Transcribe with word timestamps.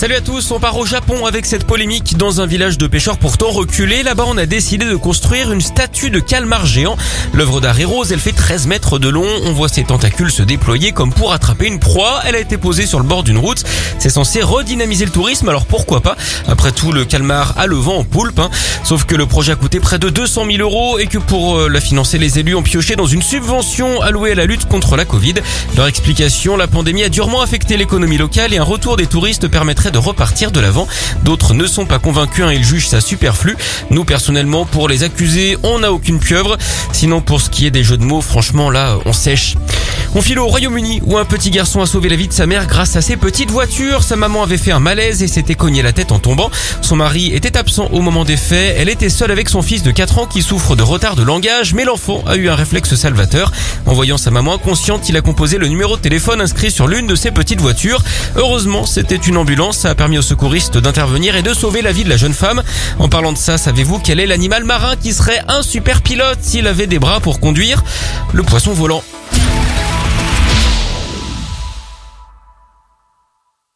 Salut 0.00 0.14
à 0.14 0.22
tous, 0.22 0.50
on 0.50 0.58
part 0.58 0.78
au 0.78 0.86
Japon 0.86 1.26
avec 1.26 1.44
cette 1.44 1.66
polémique 1.66 2.16
dans 2.16 2.40
un 2.40 2.46
village 2.46 2.78
de 2.78 2.86
pêcheurs 2.86 3.18
pourtant 3.18 3.50
reculé. 3.50 4.02
Là-bas, 4.02 4.24
on 4.26 4.38
a 4.38 4.46
décidé 4.46 4.86
de 4.86 4.96
construire 4.96 5.52
une 5.52 5.60
statue 5.60 6.08
de 6.08 6.20
calmar 6.20 6.64
géant. 6.64 6.96
L'œuvre 7.34 7.60
d'art 7.60 7.76
rose, 7.84 8.10
elle 8.10 8.18
fait 8.18 8.32
13 8.32 8.66
mètres 8.66 8.98
de 8.98 9.10
long. 9.10 9.26
On 9.44 9.52
voit 9.52 9.68
ses 9.68 9.84
tentacules 9.84 10.30
se 10.30 10.42
déployer 10.42 10.92
comme 10.92 11.12
pour 11.12 11.34
attraper 11.34 11.66
une 11.66 11.78
proie. 11.78 12.22
Elle 12.24 12.34
a 12.34 12.38
été 12.38 12.56
posée 12.56 12.86
sur 12.86 12.98
le 12.98 13.04
bord 13.04 13.24
d'une 13.24 13.36
route. 13.36 13.62
C'est 13.98 14.08
censé 14.08 14.40
redynamiser 14.40 15.04
le 15.04 15.10
tourisme, 15.10 15.50
alors 15.50 15.66
pourquoi 15.66 16.00
pas? 16.00 16.16
Après 16.48 16.72
tout, 16.72 16.92
le 16.92 17.04
calmar 17.04 17.52
a 17.58 17.66
le 17.66 17.76
vent 17.76 17.98
en 17.98 18.04
poulpe. 18.04 18.38
Hein. 18.38 18.48
Sauf 18.84 19.04
que 19.04 19.14
le 19.14 19.26
projet 19.26 19.52
a 19.52 19.56
coûté 19.56 19.80
près 19.80 19.98
de 19.98 20.08
200 20.08 20.46
000 20.50 20.62
euros 20.62 20.98
et 20.98 21.08
que 21.08 21.18
pour 21.18 21.58
euh, 21.58 21.68
la 21.68 21.82
financer, 21.82 22.16
les 22.16 22.38
élus 22.38 22.54
ont 22.54 22.62
pioché 22.62 22.96
dans 22.96 23.04
une 23.04 23.20
subvention 23.20 24.00
allouée 24.00 24.32
à 24.32 24.36
la 24.36 24.46
lutte 24.46 24.64
contre 24.64 24.96
la 24.96 25.04
Covid. 25.04 25.34
Leur 25.76 25.88
explication, 25.88 26.56
la 26.56 26.68
pandémie 26.68 27.04
a 27.04 27.10
durement 27.10 27.42
affecté 27.42 27.76
l'économie 27.76 28.16
locale 28.16 28.54
et 28.54 28.56
un 28.56 28.64
retour 28.64 28.96
des 28.96 29.06
touristes 29.06 29.46
permettrait 29.46 29.89
de 29.90 29.98
repartir 29.98 30.50
de 30.50 30.60
l'avant. 30.60 30.88
D'autres 31.22 31.54
ne 31.54 31.66
sont 31.66 31.86
pas 31.86 31.98
convaincus, 31.98 32.44
hein, 32.44 32.52
ils 32.52 32.64
jugent 32.64 32.88
ça 32.88 33.00
superflu. 33.00 33.56
Nous, 33.90 34.04
personnellement, 34.04 34.64
pour 34.64 34.88
les 34.88 35.02
accusés, 35.02 35.56
on 35.62 35.80
n'a 35.80 35.92
aucune 35.92 36.18
pieuvre. 36.18 36.56
Sinon, 36.92 37.20
pour 37.20 37.40
ce 37.40 37.50
qui 37.50 37.66
est 37.66 37.70
des 37.70 37.84
jeux 37.84 37.98
de 37.98 38.04
mots, 38.04 38.20
franchement, 38.20 38.70
là, 38.70 38.98
on 39.04 39.12
sèche. 39.12 39.56
On 40.12 40.22
file 40.22 40.40
au 40.40 40.46
Royaume-Uni 40.48 41.02
où 41.06 41.18
un 41.18 41.24
petit 41.24 41.50
garçon 41.50 41.82
a 41.82 41.86
sauvé 41.86 42.08
la 42.08 42.16
vie 42.16 42.26
de 42.26 42.32
sa 42.32 42.44
mère 42.44 42.66
grâce 42.66 42.96
à 42.96 43.00
ses 43.00 43.16
petites 43.16 43.52
voitures. 43.52 44.02
Sa 44.02 44.16
maman 44.16 44.42
avait 44.42 44.56
fait 44.56 44.72
un 44.72 44.80
malaise 44.80 45.22
et 45.22 45.28
s'était 45.28 45.54
cogné 45.54 45.82
la 45.82 45.92
tête 45.92 46.10
en 46.10 46.18
tombant. 46.18 46.50
Son 46.82 46.96
mari 46.96 47.32
était 47.32 47.56
absent 47.56 47.88
au 47.92 48.00
moment 48.00 48.24
des 48.24 48.36
faits. 48.36 48.74
Elle 48.76 48.88
était 48.88 49.08
seule 49.08 49.30
avec 49.30 49.48
son 49.48 49.62
fils 49.62 49.84
de 49.84 49.92
4 49.92 50.18
ans 50.18 50.26
qui 50.26 50.42
souffre 50.42 50.74
de 50.74 50.82
retard 50.82 51.14
de 51.14 51.22
langage, 51.22 51.74
mais 51.74 51.84
l'enfant 51.84 52.24
a 52.26 52.34
eu 52.34 52.48
un 52.48 52.56
réflexe 52.56 52.96
salvateur. 52.96 53.52
En 53.86 53.94
voyant 53.94 54.18
sa 54.18 54.32
maman 54.32 54.54
inconsciente, 54.54 55.08
il 55.08 55.16
a 55.16 55.20
composé 55.20 55.58
le 55.58 55.68
numéro 55.68 55.96
de 55.96 56.02
téléphone 56.02 56.40
inscrit 56.40 56.72
sur 56.72 56.88
l'une 56.88 57.06
de 57.06 57.14
ses 57.14 57.30
petites 57.30 57.60
voitures. 57.60 58.02
Heureusement, 58.34 58.86
c'était 58.86 59.14
une 59.14 59.36
ambulance. 59.36 59.78
Ça 59.78 59.90
a 59.90 59.94
permis 59.94 60.18
aux 60.18 60.22
secouristes 60.22 60.76
d'intervenir 60.76 61.36
et 61.36 61.42
de 61.42 61.54
sauver 61.54 61.82
la 61.82 61.92
vie 61.92 62.02
de 62.02 62.10
la 62.10 62.16
jeune 62.16 62.34
femme. 62.34 62.64
En 62.98 63.08
parlant 63.08 63.32
de 63.32 63.38
ça, 63.38 63.58
savez-vous 63.58 64.00
quel 64.00 64.18
est 64.18 64.26
l'animal 64.26 64.64
marin 64.64 64.96
qui 64.96 65.12
serait 65.12 65.40
un 65.46 65.62
super 65.62 66.02
pilote 66.02 66.38
s'il 66.42 66.66
avait 66.66 66.88
des 66.88 66.98
bras 66.98 67.20
pour 67.20 67.38
conduire 67.38 67.84
Le 68.32 68.42
poisson 68.42 68.72
volant? 68.72 69.04